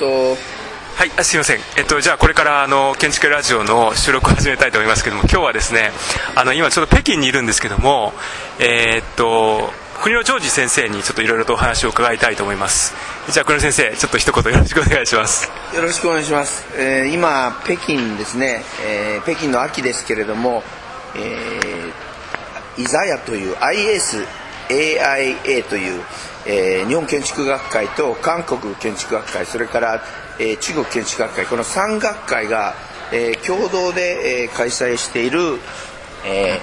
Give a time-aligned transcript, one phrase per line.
[0.00, 0.36] と。
[0.96, 5.92] はいすいません、えっと、じゃあこれからあの建築ラジオの収録を始めたいと思いますけども今日はですね
[6.34, 8.12] あの今ちょっと北京にいるんですけども
[8.58, 12.94] えー、っと国野ジョージ先生にちょっといろいろとお話を伺いたいと思います。
[13.30, 15.50] じゃあ国野先生ちょっと一言よろしくお願いします。
[15.74, 20.62] よろしくお願いします、えー、今北京ですね、えー、北京の秋ですけれども、
[21.16, 24.26] えー、イザヤという ISAIA
[25.68, 26.02] という、
[26.46, 30.02] えー、日本建築学会と韓国建築学会それから、
[30.38, 32.74] えー、中国建築学会この3学会が、
[33.12, 35.58] えー、共同で、えー、開催している、
[36.26, 36.58] え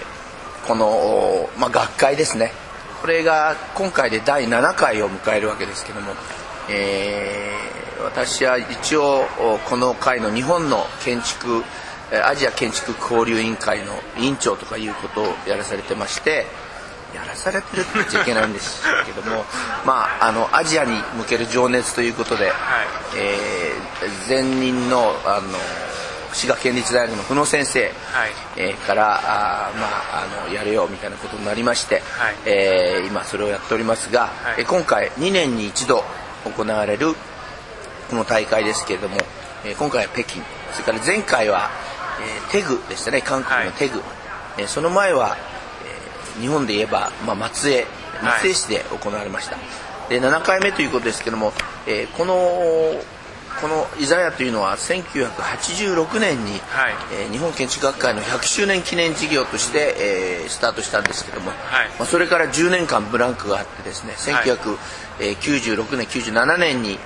[0.64, 2.52] ー、この、まあ、学会ですね。
[3.02, 6.14] これが今回で第7回を迎えるわけですけども、
[6.70, 9.26] えー、私は一応
[9.70, 11.64] この会の日本の建築
[12.26, 16.46] アジア建築交流委員会の委員長とかいうことをやらされてまして
[17.18, 19.44] やらされてるって言っちゃいけないんですけども
[19.86, 22.54] まああのアジアに向ける情熱ということで、はい、
[23.18, 25.58] えー、前任のあの
[26.34, 27.92] 滋賀県立大学の久野先生、はい。
[28.58, 32.36] えー、からあ、まあ、あのやれよみたいなことになりまして、はい。
[32.46, 36.04] えー、今それをやっておりますが、はい、今回2年に一度
[36.46, 37.16] 行われる
[38.10, 39.18] この大会ですけれども、
[39.66, 40.42] えー、今回は北京。
[40.74, 41.72] それから前回は、
[42.22, 43.22] えー、テグでしたね。
[43.22, 44.08] 韓国のテグ、はい、
[44.60, 45.57] えー、その前は、えー、
[46.40, 47.86] 日本で言えば、まあ、松江
[48.24, 49.58] 松江市で行われました、
[50.10, 51.54] で7回目ということですけども、
[51.86, 52.36] えー、この
[53.62, 67.00] このイザヤというのは1986年に、はい、えー、日本建築学会の100周年記念事業として、えー、スタートしたんですけども、はい、まあ、それから10年間ブランクがあってですね1996年97年に、はい、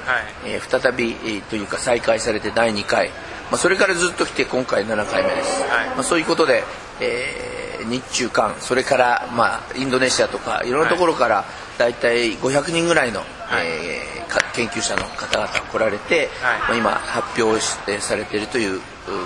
[0.45, 3.10] えー、再び、えー、というか再開されて第2回、
[3.50, 5.62] まあ、それからずっと来て今回7回目です、
[5.95, 6.64] まあ、そういうことで、
[7.00, 7.51] えー、
[7.86, 11.46] 日中韓それから、まあ、インドネシアとかいろんなところから
[11.78, 13.22] 大体500人ぐらいの、
[13.54, 14.22] えー
[14.54, 17.60] 研究者の方々来られて、はい、今発表
[18.00, 18.82] されているという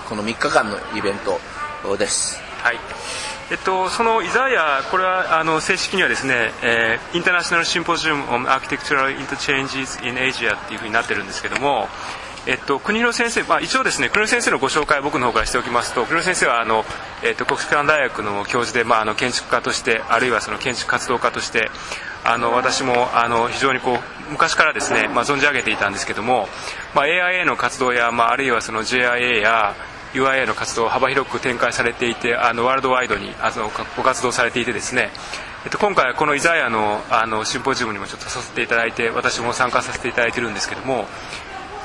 [0.08, 2.40] この3日間のイベントです。
[2.62, 2.78] はい。
[3.52, 11.88] えっと、その ISAIA、これはあの正式にはですね、えー、 International Symposium on Architectural Interchanges in Asia っていうふうになってるんですけども、
[12.48, 16.86] えっと、国広先生、まあ、一応ですね国広先生のご紹介を僕の方からしておきますと国広先生はあの、
[17.24, 21.72] えっと、国士舘大学の教授で、まあ、あの建築家としてあるいはその建築活動家として
[22.24, 26.48] あの私もあの非常にこう昔からですね、まあ、存じ上げていたんですけども、
[26.94, 29.76] まあ、AIA の活動や、まあ、あるいはその JIA や
[30.14, 35.10] UIA の活動を幅広く展開されていてあのワールドワイドにあのご活動されていてですね、
[35.66, 41.06] えっと、今回はこのイザヤのあのシンポジウムにもちょっとさせていただいて私も参加させていただいているんですけども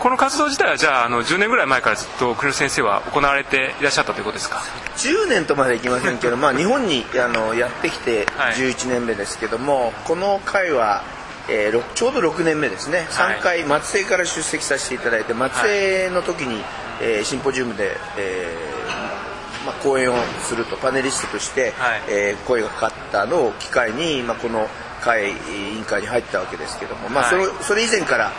[0.00, 4.62] この活動自体はじゃああの10年ぐらい前からずっと国先生は行われていらっしゃったということですか
[4.96, 11.02] ？10年とまではいきませんけど、 まあ、日本にあのやってきて11年目ですけども、はい、この会は、
[11.48, 13.06] えー、ちょうど6年目ですね。
[13.10, 16.64] 3回松江から出席させていただいて松江の時に、
[17.02, 24.66] えー、シンポジウムで、えーまあ、講演をするとパネリストとして、はい、えー、声がかかったのを機会に、まあ、この
[25.02, 25.34] 会委
[25.76, 28.32] 員会に入ったわけですけども、まあ、それそれ以前から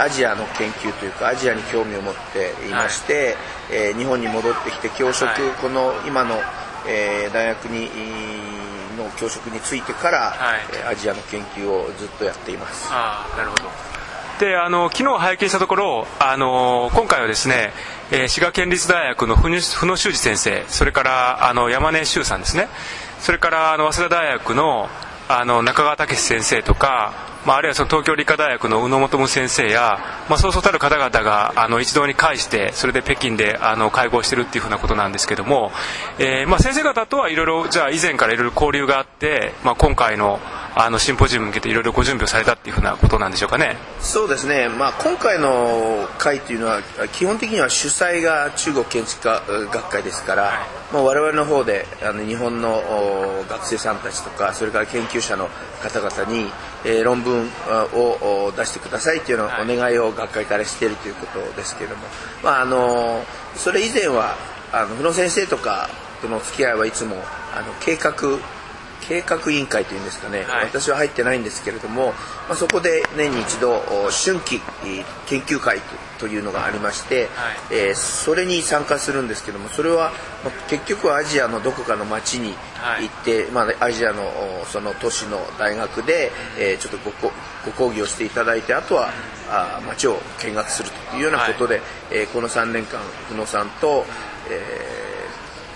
[0.00, 3.34] アジアの研究というかアジアに興味を持っていまして、はい、
[3.70, 6.36] えー、日本に戻ってきて教職、はい、この今の、
[6.88, 7.88] えー、大学に
[8.96, 10.56] の教職についてから、は
[10.90, 12.88] い、アジアの研究をずっとやっています。
[12.90, 13.62] あなるほど。
[14.38, 17.72] であの昨日拝見したところあの今回はですね、
[18.10, 22.68] えー、滋賀県立大学の布野修二先生それからあの山根修さんですね。
[23.18, 24.88] それからあの早稲田大学の
[25.28, 27.12] あの中川武先生とか、
[27.46, 35.70] まあ、あるいはその東京理科大学の宇野元先生や、まあ、そうそうたる方々があの一堂に会してそれで北京であの会合してるっていうふうなことなんですけども、
[36.18, 40.38] えーまあ、先生方とはいろいろじゃあ以前からいろいろ交流があって、まあ、今回の
[40.72, 43.76] あのシンポジウムに向けていろいろご準備をされたっていうふうなことなんでしょうかね。
[44.00, 46.80] そうですね、まあ、今回の会というのは
[47.12, 50.52] 基本的には主催が中国建築家学会ですから、はい、
[50.92, 52.80] まあ、我々の方であの日本の
[53.48, 55.48] 学生さんたちとかそれから研究者の
[55.82, 56.48] 方々に、
[56.84, 57.48] えー、論文
[57.92, 62.02] を出してくださいというのをお願いを学会からしているということですけれども、
[62.42, 64.36] まあ、あのそれ以前は
[64.72, 65.88] あの野先生とか
[66.22, 67.16] との付き合いはいつも
[67.54, 68.14] あの計画
[69.00, 72.06] 計画委員会というんですかね、はい、私は入ってないんですけれども、
[72.48, 73.80] まあ、そこで年に一度
[74.24, 74.60] 春季
[75.26, 75.78] 研究会
[76.18, 80.12] というのがありまして、はい、えー、それに参加するんですけどもそれは、
[80.44, 82.54] まあ、結局はアジアのどこかの町に
[83.00, 84.22] 行って、はい、まあ、アジアの
[84.66, 87.30] その都市の大学で、えー、ちょっとご
[87.64, 89.10] ご講義をしていただいてあとは
[89.50, 94.04] あ町を見学するというようなことで、はい、えー、この3年間久野さんと、
[94.50, 94.99] えー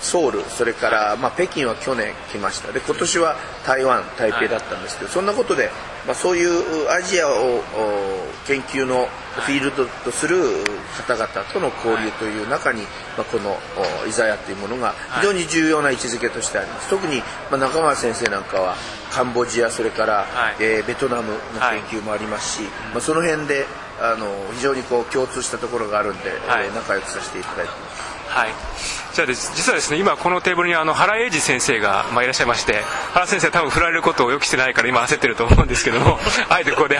[0.04, 2.70] ソウルそれから、まあ、北京は去年来ました。
[2.70, 3.36] で今年は
[3.66, 5.70] 台湾台北だったんですけど、はい、そんなことで、
[6.06, 7.62] まあ、そういうアジアを
[8.46, 10.36] 研究のフィールドとする
[11.08, 12.82] 方々との交流という中に、
[13.16, 13.58] まあ、この
[14.06, 17.18] イザヤというものが非常に重要な位置づけとしてあります、特に、
[17.50, 18.76] まあ、中川先生なんかは
[19.10, 21.38] カンボジアそれから、はい、えー、ベトナムの
[21.88, 23.66] 研究もありますし、はい、まあ、その辺で
[24.00, 28.14] あの非常にこう共通したところがあるんで、はい、えー、仲良くさせていただいてます。
[28.28, 32.82] はいじゃあ実はですね今このテーブルにあの原英二先生が、まあ、いらっしゃいまして
[33.12, 36.18] 原先生は多分振られることを予期してないから今焦ってると思うんですけども
[36.50, 36.98] あえてここで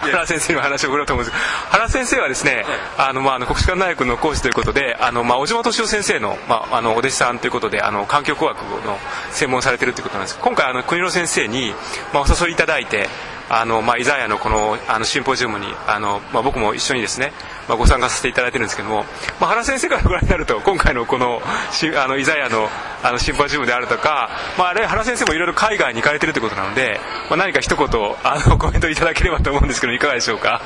[0.00, 1.38] 原先生に話を振ろうと思うんです。
[1.70, 2.66] 原先生はですね
[2.98, 8.98] あの、まあ、あの国士舘大学の講師ということであの、まあ、小島敏夫先生の,、まあ、あのお弟子さんということであの環境工学の
[9.30, 10.38] 専門されてるということなんです。
[10.40, 11.74] 今回あの国野先生に、
[12.12, 13.08] まあ、お誘いいただいて
[13.54, 17.32] あの、まあ、イザヤのこのあのシンポジウムにあの、まあ、僕も一緒にですね、
[17.68, 19.04] まあ、ご参加させていただいてるんですけども、
[19.38, 22.68] まあ、原先生からご覧になると今回のこのあのイザヤの
[23.02, 27.86] あのシンポジウムであるとか、まあ、あれ原先生もいろいろ海外に行かれてるということなので、まあ、何か一言
[28.24, 30.62] あの コメントいただければと思うんですけどいかがでしょうか？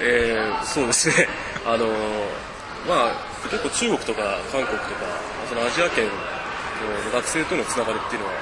[0.00, 1.28] えー、そうですね
[1.66, 1.88] あの
[2.86, 4.22] まあ結構中国とか
[4.52, 4.90] 韓国とか
[5.48, 6.12] そのアジア圏の
[7.12, 8.32] 学生とのつながりっていうのは、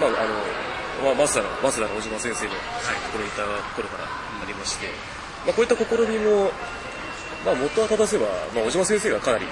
[0.00, 2.56] まあ、あのまあ、早稲田の早稲田の小島先生のと
[3.12, 3.42] ころにいた
[3.74, 4.86] 頃からありまして、
[5.44, 6.50] まあ、こういった試みも、
[7.44, 9.46] まあ、元は正せば、まあ、小島先生がかなり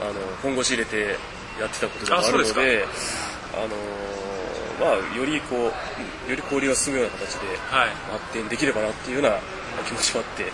[0.00, 1.16] あの本腰入れて
[1.60, 2.84] やってたことでもあるので
[3.52, 3.74] あの
[4.80, 7.46] まあ、よりこうより交流が進むような形で
[8.10, 9.36] 発展できればなっていうような
[9.84, 10.44] 気持ちもあって、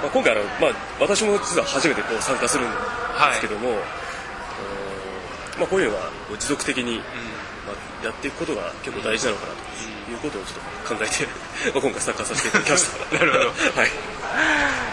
[0.00, 2.76] まあ、今回あの、まあ、私も実は初めてこう参加するんで
[3.34, 3.78] すけども、はい、
[5.58, 6.08] まあ、こういうのは
[6.40, 7.04] 持続的に、まあ、
[8.04, 9.94] やっていくことが結構大事なのかなと。
[10.10, 11.26] いうことをちょっと考えて
[11.72, 13.16] 今回参加させていただきました。
[13.16, 13.44] なるほど、
[13.80, 13.90] はい、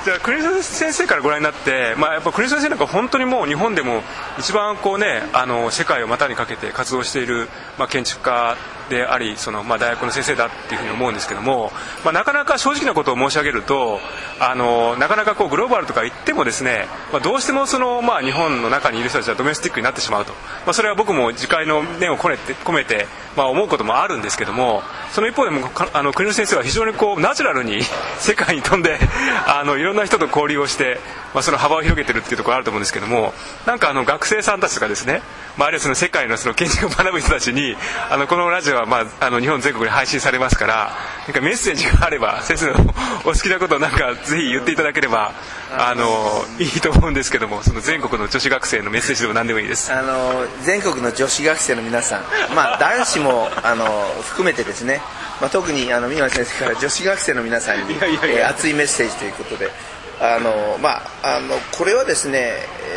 [0.06, 4.04] じゃあ国枝先生からご覧になって、まあ、やっぱ国枝先生なんか本当にもう日本でも
[4.40, 8.56] 一番こうねあの世界を股にかけて活動している、まあ、建築家
[8.92, 11.72] でありその、まあ、大学の先生だっていうふうに思うんですけども、
[12.04, 14.00] まあ、なかなか正直なことを申し上げると
[14.40, 20.34] あのなかなかこうグローバルとか言ってもですね、まあ、どうしてもその、まあ、日本の中にいる人たちはドメスティックになってしまうと、
[20.66, 23.08] まあ、それは僕も自戒の念を込めて込めて、
[23.38, 27.82] まあ、思うこともあるんですけどもその一方でもあの国の先生は非常にこうナチュラルに
[28.20, 29.00] 世界に飛んで
[29.48, 31.00] あのいろんな人と交流をして、
[31.34, 33.34] まあ、その幅を広げてるっていうところあると思うんですけども
[33.66, 35.22] なんかあの学生さんたちとかですね、
[35.58, 37.76] まあ、あるいはその世界のその建築を学ぶ人たちに
[38.10, 40.92] あのこのラジオは、まあ、あの日本全国に配信されますから
[41.28, 42.94] なんかメッセージがあれば 先生の
[43.24, 45.32] お好きなことをなんかぜひ言っていただければ
[45.78, 49.92] あのいいと思うんですけどもその全国の女子学生のメッセージでも何でもいいです。
[49.92, 52.24] あの全国の女子学生の皆さん、
[52.56, 53.86] まあ、男子もあの
[54.28, 55.02] 含めてですね、
[55.40, 59.72] まあ、特にあの三村先生から女子学生の皆さんにえー、熱いメッセージということで
[60.22, 62.54] あの、まあ、あのこれはですね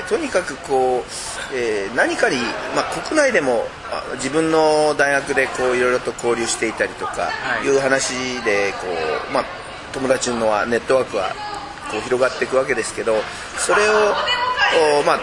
[0.09, 1.03] とにかくこう、
[1.56, 2.37] えー、何かに、
[2.76, 3.65] まあ、国内でも
[4.17, 7.31] 自分の大学でこういろいろと交流していたりとか
[7.65, 7.69] い。
[7.69, 8.12] う話
[8.44, 8.87] でこ
[9.31, 9.44] う、まあ、
[9.93, 11.31] 友達のネットワークは
[11.91, 13.15] こう広がっていくわけですけど
[13.56, 14.12] それを
[15.06, 15.21] まあ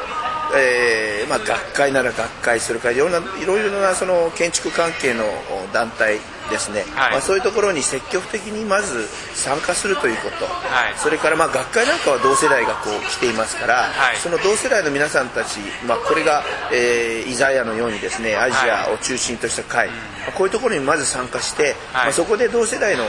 [0.56, 5.24] えーまあ、学会なら学会それからいろんないろいろなその建築関係の
[5.71, 6.19] 団体
[6.50, 16.44] ですね、はい、まあ、そういうところに積極的にまず参加するということ、はい、それからまあ学会なんかは同世代がこう来ていますから、はい、その同世代の皆さんたち、まあ、これが、
[16.74, 19.94] えー、イザヤのようにですねアジアを中心とした会、ま
[20.30, 23.06] あ、こういうところにまず参加して、まあ、そこで同世代の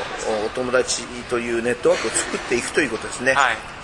[0.46, 3.34] お友達というネットワークを作っていくということですね、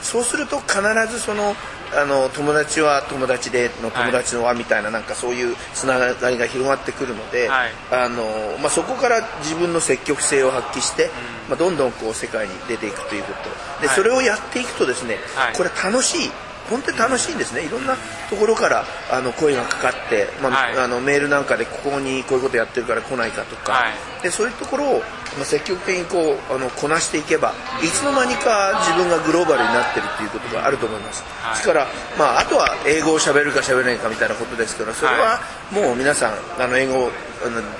[0.02, 1.54] そうすると必ずその
[1.94, 11.10] あの友達は友達での友達の輪みたいななんかそういうつながりが広がってくるので、はい、あのまあ、そこから自分の積極性を発揮して、うん、
[11.50, 13.32] まあ、どんどんこう世界に出ていくというこ
[13.78, 13.82] と。
[13.82, 15.18] で、それをやっていくとですね、
[15.56, 16.30] これ楽しい。
[16.68, 17.64] 本当に楽しいんですね。
[17.64, 17.96] いろんな
[18.28, 23.84] ところからあの声がかかって、まあ、はい、あのメールなんかでここにこういうことやってるから来ないかとか、は
[24.20, 31.86] い、でそういうところを、まあ、積極的にこうあのこなしていけばいつの間にか自分がグローバルになってるっていうことがあると思います、はい、ですから、
[32.18, 35.40] まあ、あとは英語をしゃべるかしゃべれないかみたいなことですからそれは
[35.72, 37.10] もう皆さんあの英語を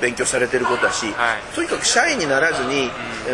[0.01, 1.07] 勉強されてることだし、
[1.55, 2.91] とにかく社員にならずに、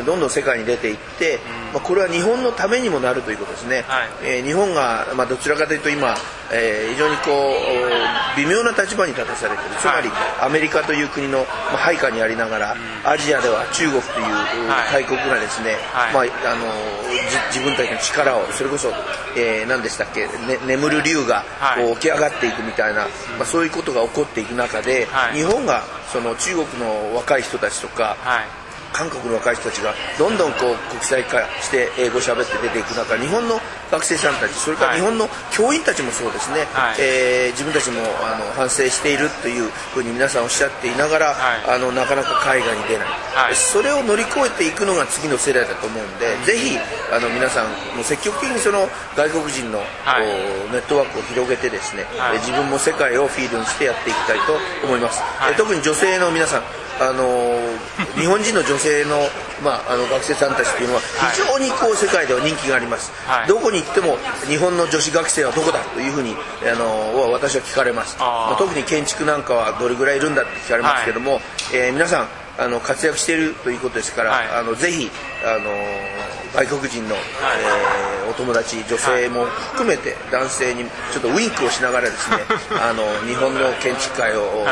[0.07, 1.39] どんどん世界に出ていって、
[1.73, 6.15] まあ、これは日本のためにもなるということですね、はい、えー、日本が、まあ、どちらかというと今、
[6.53, 7.31] えー、非常にこ
[8.35, 9.77] う微妙な立場に立たされている。
[9.77, 10.09] つまり、
[10.41, 14.27] アメリカという国の、まあ、配下にありながら、アジアでは中国という
[14.93, 15.77] 大国がですね、
[16.13, 16.67] まあ、あの
[17.53, 18.89] 自分たちの力をそれこそ、
[19.37, 21.45] えー、何でしたっけ、ね、眠る竜が
[21.77, 23.07] こう起き上がっていくみたいな、
[23.39, 25.83] まあ、そういうことが起こっていく中で、日本が
[26.13, 28.17] その中国の若い人たちとか、
[28.95, 33.59] 韓国の若い人たちがどんどんこう国際化して英語喋って出ていく中日本の
[33.91, 46.79] 学生さんたちそれから日本の教員たちもそうですね、はい、えー、自分たちもあの反省しているというふうに皆さんおっしゃっていながら、はい、あのなかなか海外に出ない、はい、それを乗り越えていくのが次の世代だと思うんで、ぜひ
[47.11, 48.87] あの皆さんも積極的にその
[49.17, 49.83] 外国人の、
[50.71, 52.07] ネットワークを広げてですね、
[52.47, 55.23] 自分も世界をフィールドにしてやっていきたいと思います、
[55.59, 56.63] 特に女性の皆さん
[57.01, 57.59] あの
[58.19, 59.29] 日本人の女性の,、
[59.63, 61.01] まあ、あの学生さんたちというのは
[61.33, 68.17] 非常にこう世界では人気があります、はい、どこに行っても日本の女子学生はどこだというふうにあの私は聞かれます。
[68.19, 75.11] まあ、特に建築なんかはどれぐらいいるんだって聞かれますけども、はい、えー、皆さんあの活躍しているということですから、はい、あのぜひ
[75.45, 75.71] あの
[76.55, 77.94] 外国人の、えー、お
[78.37, 82.39] 友達女性も含めて男性にちょっとウインクをしながらですね
[82.81, 84.67] あの日本の建築界を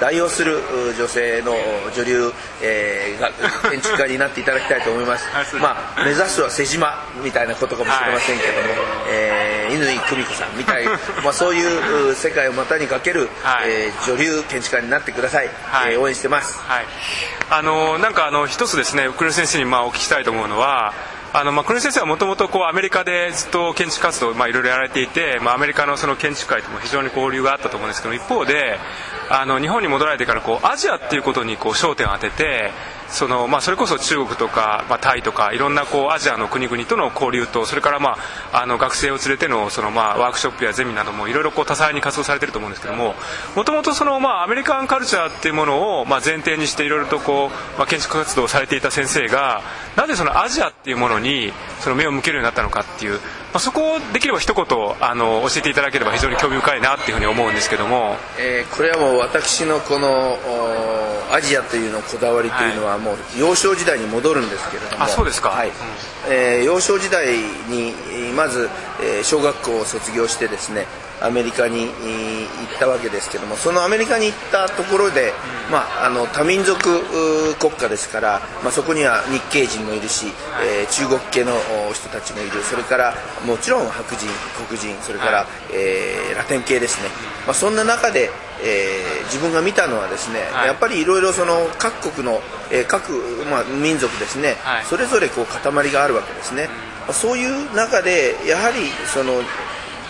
[0.00, 0.60] 代表する
[0.98, 1.54] 女性の
[1.94, 5.26] 女流、えー、建築家になっていただきたいと思います。
[5.60, 8.68] まあ目指すは瀬島みたいなことかもしれませんけども、
[9.08, 10.84] えー、乾久美子さんみたい
[11.22, 16.86] まあそういう世界を股にかける、はい、えー、女流建築家になってください、はい、えー、応援してます、はい、
[17.50, 20.92] あのなんかあの一つですね黒先生にまあお聞きしたいと思うのは
[21.34, 28.78] あのまあ、黒井先生はもともとアメリカでずっと建築活動をいろいろやられていて、まあ、アメリカのその建築界とも非常に交流があったと思うんですけど一方で
[29.30, 32.70] あの日本に戻られてからこうアジアっていうことにこう焦点を当てて
[33.12, 38.16] そのまあ、それこそ中国とか、まあ、タイとかいろんなこうアジアの国々との交流とそれから、ま
[38.52, 43.14] あ、あの学生を連れてのその、まあ、ワークショップやゼミなどもいろいろこう多彩に活動されていると思うんですけども
[43.54, 49.60] もともと、アメリカンカルチャーっていうものを、まあ、前提にしていろいろとこう、まあ、建築活動をされていた先生が
[49.96, 53.20] なぜそのアジアっていうものにその目を向けるようになったのかっていう
[53.52, 54.64] まあ、そこをできれば一言
[55.00, 60.38] あの教えていただければ非常に興味深いなっていうふうに思うんですけども、えー、これはもう私のこの
[61.30, 65.04] アジアというのこだわりというのはもう幼少時代に戻るんですけれども。
[65.04, 65.74] あそうですか、はい、うん、
[66.30, 67.36] えー、幼少時代
[67.68, 67.92] に
[68.34, 68.70] まず、
[69.02, 70.86] えー、小学校を卒業してですね
[71.22, 75.32] アメリカに行ったわけですけどもそのアメリカに行ったところで、
[75.70, 76.78] まあ、あの多民族
[77.58, 80.26] 国家ですから、まあ、そこには日系人もいるし、
[80.64, 81.52] えー、中国系の
[81.92, 82.62] 人たちもいる。
[82.62, 83.14] それから
[83.46, 84.26] もちろん白人
[84.68, 87.08] 黒人それから、はい、えー、ラテン系ですね、
[87.46, 88.30] まあ、そんな中で、
[88.62, 93.12] えー、自分が見たのはですね、はい、やっぱりいろいろその各国の、えー、各、
[93.50, 96.68] まあ、民族ですね、はい、それぞれこう塊があるわけですね、
[97.08, 99.42] うん、そういう中でやはりその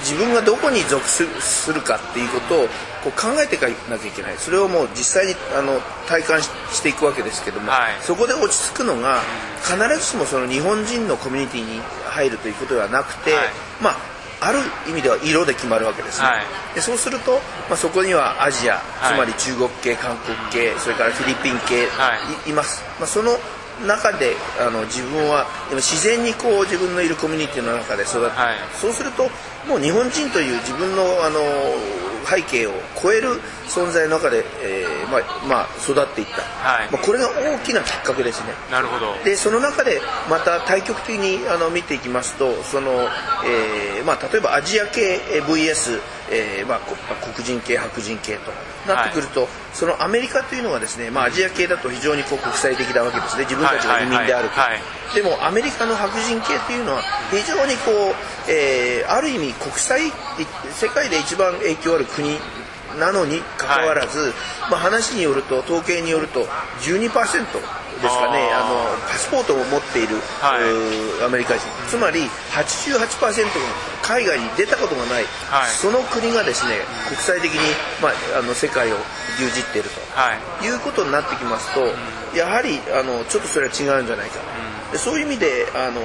[0.02, 2.68] 自分がどこに属するかっていうことを
[3.02, 4.34] こう考えていかなきゃいけない。
[4.36, 9.20] それをもう実際にあの体感していくわけですけども、はい、そこで落ち着くのが
[9.62, 13.44] 必ずしもその日本人のコミュニティに入るということではなくて、はい、
[13.80, 17.38] まあある意味では色で決まるわけですね、はい、でそうすると、
[17.70, 21.86] まあ、そこにはアジア、つまり中国系韓国系それからフィリピン系
[22.46, 23.38] い,、います、まあ、その
[23.86, 29.24] 中であの自分は自然にこう自分のいるコミュニティの中で育って、はい、そうすると
[29.68, 31.40] もう日本人という自分のあの
[32.24, 38.52] 背景を超える存在の中で、えー、まあまあ、育っていった、はい、まあ、これが大きなきっかけですね。
[38.70, 39.12] なるほど。
[39.24, 40.00] でその中で
[40.30, 43.08] また対極的にあの見ていきますとその、
[43.44, 46.00] えーまあ、例えばアジア系 VS
[46.32, 48.50] えーまあ、黒人系白人系と
[48.88, 53.44] なってくると、はい、そのアメリカというのはですね、まあ、アジア系だと非常にこう国際的なわけですね。
[53.44, 57.92] 自分たちが移民であると、はいはい、でもアメリカの白人系というのは非常にこ
[58.46, 60.10] う、えー、ある意味国際
[60.72, 62.38] 世界で一番影響ある国
[62.98, 64.32] なのにかかわらず、
[64.70, 66.44] まあ、話によると統計によると
[66.80, 67.10] 12%
[68.02, 68.50] ですかね。
[68.52, 71.66] あのパスポートを持っている、はい、アメリカ人。
[71.88, 77.58] つまり88%が海外に出たことがない、はい、その国がですね国際的に、
[78.02, 78.96] まあ、あの世界を
[79.38, 81.80] 牛耳っていると、はい、いうことになってきますと、
[82.36, 84.40] やはりあのちょっとそれは違うんじゃないか。
[84.92, 86.02] な、そういう意味であの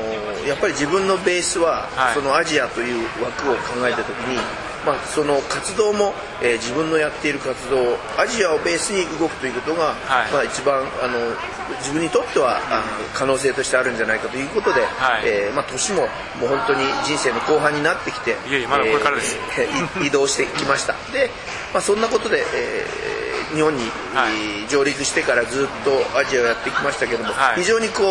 [0.48, 4.40] やっぱり自分のベースは、そのアジアという枠を考えた時に
[4.88, 11.36] まあ、その活動も、えー、自分のやっている活動アジアをベースに動くということが、はい、まあ、一番あの
[11.80, 16.08] 自分にとってはあの可能性としてあるんじゃないかということで、はい、えー、まあ、年も
[16.40, 20.96] もう本当に人生の後半になってきていやいやまだこれからです、えー、 移動してきました。
[21.12, 21.30] で、
[21.74, 28.04] まあ、そんなことで、えー、日本に、はい、上陸してからずっとアジアをやってきましたけども、非常にこ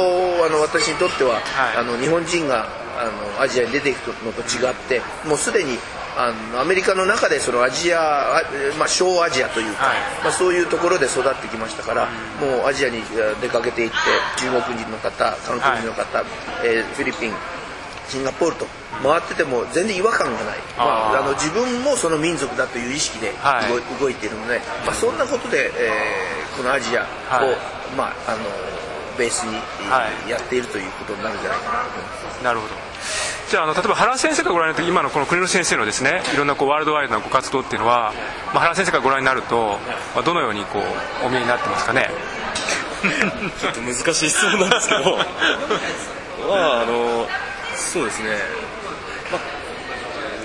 [0.42, 1.40] うあの私にとっては、
[1.74, 2.68] あの日本人が
[2.98, 3.04] あ
[3.36, 5.78] のアジアに出ていくのと違ってもうすでに
[6.16, 8.42] あのアメリカの中でそのアジア、
[8.78, 12.08] まあ、小アジアというか、はい、まあ、そういうところで育ってきましたから、
[12.40, 13.02] うん、もうアジアに
[13.40, 13.96] 出かけていって
[14.38, 16.26] 中国人の方韓国人の方、はい、
[16.64, 17.32] えー、フィリピン
[18.08, 18.66] シンガポールと
[19.02, 27.52] 回ってても全然違和感がない、まあ、あの自分もその民族だという意識で動,、はい、動いているので、まあ、そんなことで、えー、このアジアを、
[27.96, 28.48] まあ、あの
[29.18, 29.56] ベースに
[30.30, 32.44] やっているということになるんじゃないかなと思います。
[32.44, 32.74] なるほど
[33.50, 38.12] じゃああの例えば原先生がご覧になって今のこの国の先生のですねいろんなこうワールドワイドなご活動っていうのは、
[38.52, 39.78] まあ、原先生がご覧になると、
[40.14, 40.80] まあ、どのようにこ
[41.22, 42.10] うお見えになってますかね？
[43.60, 45.16] ちょっと難しい質問なんですけど。
[45.16, 47.26] まああの
[47.76, 48.30] そうですね。
[49.30, 49.40] まあ、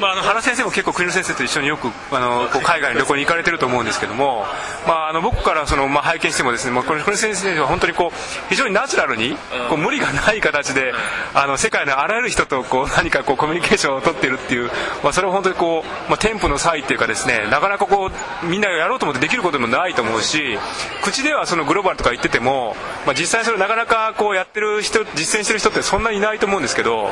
[0.08, 4.46] あの原先生も結構国の先生と一緒によくあのこう海外に旅行に行かれてると思うんですけども、
[4.88, 9.36] まあ、あの僕からその、まあ、拝見してもですね、まあ、国の先生は本当にこう非常にナチュラルに
[9.70, 10.94] こう無理がない形で
[11.34, 14.70] あの世界のあらゆる人とこう何かこうコミュニケーションを取っているっていう、
[15.04, 18.10] まあ、それは本当にこう、まあ、添付の際っていうかですねなかなかこ
[18.44, 20.58] うみんながやろうと思ってできることでもないと思うし
[21.04, 27.12] 口ではそのグローバルとか言ってても、まあ、実際それなかなかこうやってる人実践してる人ってそんなにいないと思うんですけど、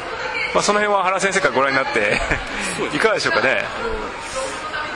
[0.54, 2.20] まあ、その辺は原先生からご覧になって
[2.88, 3.64] いかがでしょうかね。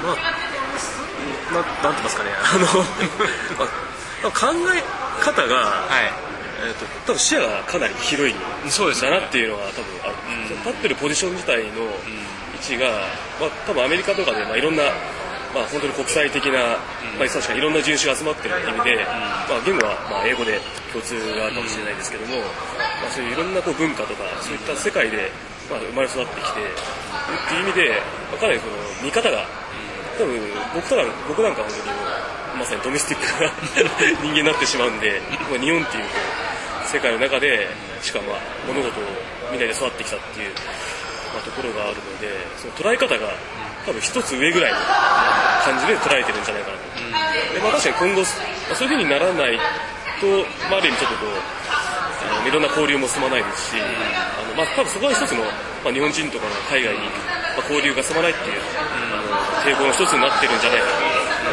[0.03, 0.43] まあ
[1.53, 2.29] ななんて言いますかね。
[2.33, 2.65] あの、
[4.23, 6.33] まあ、考え方が、はい。
[6.63, 9.11] えー、と多分視野がかなり広いんそうですね。
[9.11, 10.13] だなっていうのが多分ある、
[10.65, 12.89] 立ってるポジション自体の位置が、
[13.39, 14.83] まあ、多分アメリカとかで、まあ、いろんな、
[15.53, 16.79] まあ、本当に国際的な、
[17.19, 20.59] まあ、確かにいろんな人種が集まってる意味で、まあ、言語はまあ英語で
[20.91, 22.47] 共通があるかもしれないですけども、ま
[23.07, 25.29] あ、そういういろんなこう文化とかそういった世界で、
[25.69, 26.59] まあ、生まれ育ってきて
[27.23, 28.01] っていう意味で、
[28.39, 29.45] かなりその見方が。
[30.13, 30.37] 多分
[30.75, 33.49] 僕とか僕なんか本当にまさにドメスティックな
[34.21, 35.17] 人間になってしまうんで、
[35.57, 36.05] 日本っていう
[36.85, 37.65] 世界の中で
[37.97, 38.39] しかまあ
[38.69, 39.03] 物事を
[39.49, 40.53] 見なで育ってきたっていう、
[41.33, 42.29] まあ、ところがあるので
[42.61, 43.33] その捉え方が
[43.89, 44.77] 多分一つ上ぐらいの
[45.65, 48.29] 感じで捉えてるんじゃないかなと、でまあ、確かに今後、ま
[48.69, 49.57] あ、そういうふうにならない
[50.21, 50.29] と、
[50.69, 51.33] まあ、ある意味ちょっとこ
[52.45, 53.81] ういろんな交流も進まないですし、
[54.55, 55.43] まあ、多分そこが一つの、
[55.83, 56.99] まあ、日本人とかの海外に
[57.53, 58.61] まあ、交流が進まないっていう、
[59.13, 59.29] あの
[59.61, 60.89] 抵抗の一つになってるんじゃないか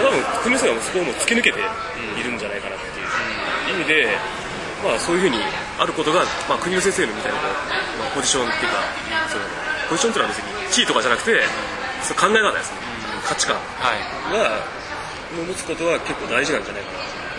[0.01, 4.09] な、多分国の人がそこをもう突き抜けているんじゃないかなっていう意味で、
[4.81, 5.37] まあ、そういうふうに
[5.77, 7.39] あることが、まあ、国の先生のみたいな
[8.01, 8.81] まあ、ポジションっていうか
[9.29, 9.45] その
[9.93, 11.37] ポジションっていうのは別に地位とかじゃなくて
[12.01, 12.81] その考え方ですね。
[13.29, 14.01] 価値観はい。
[14.33, 14.65] が
[15.37, 16.93] 持つことは結構大事なんじゃないか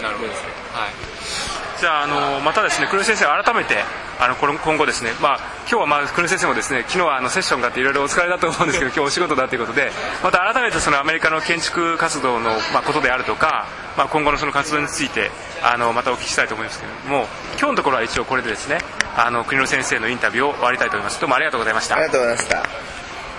[0.05, 0.49] なと思いますね。
[0.71, 3.83] はいじゃああのまたですね黒井先生改めて
[4.19, 9.89] あのこの今後ですねまあ今日はまあ黒井先生もですね昨日はあのセッションがあっていろいろお疲れだと思うんですけど今日お仕事だということで
[10.23, 13.65] また改めてそのアメリカの建築活動のまあことであるとか
[13.97, 15.31] まあ今後のその活動について
[15.63, 17.25] あのまたお聞きしたいと思いますけれども
[17.57, 18.77] 今日のところは一応これでですね
[19.17, 21.19] あの国野先生のインタビューを終わりたいと思います。
[21.19, 21.95] どうもありがとうございました。
[21.95, 23.00] ありがとうございました